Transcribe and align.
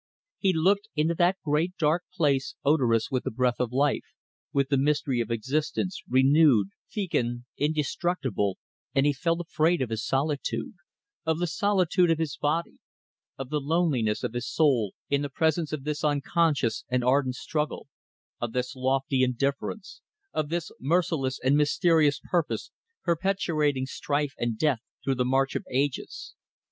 He 0.39 0.51
looked 0.51 0.89
into 0.95 1.13
that 1.13 1.37
great 1.45 1.77
dark 1.77 2.05
place 2.11 2.55
odorous 2.65 3.11
with 3.11 3.23
the 3.23 3.29
breath 3.29 3.59
of 3.59 3.71
life, 3.71 4.15
with 4.51 4.69
the 4.69 4.77
mystery 4.79 5.19
of 5.21 5.29
existence, 5.29 6.01
renewed, 6.09 6.69
fecund, 6.89 7.43
indestructible; 7.55 8.57
and 8.95 9.05
he 9.05 9.13
felt 9.13 9.41
afraid 9.41 9.79
of 9.79 9.91
his 9.91 10.03
solitude, 10.03 10.73
of 11.23 11.37
the 11.37 11.45
solitude 11.45 12.09
of 12.09 12.17
his 12.17 12.35
body, 12.35 12.79
of 13.37 13.51
the 13.51 13.59
loneliness 13.59 14.23
of 14.23 14.33
his 14.33 14.49
soul 14.49 14.95
in 15.07 15.21
the 15.21 15.29
presence 15.29 15.71
of 15.71 15.83
this 15.83 16.03
unconscious 16.03 16.83
and 16.89 17.03
ardent 17.03 17.35
struggle, 17.35 17.87
of 18.39 18.53
this 18.53 18.75
lofty 18.75 19.21
indifference, 19.21 20.01
of 20.33 20.49
this 20.49 20.71
merciless 20.79 21.39
and 21.43 21.55
mysterious 21.55 22.19
purpose, 22.31 22.71
perpetuating 23.03 23.85
strife 23.85 24.33
and 24.39 24.57
death 24.57 24.79
through 25.03 25.13
the 25.13 25.23
march 25.25 25.53
of 25.55 25.63
ages. 25.69 26.33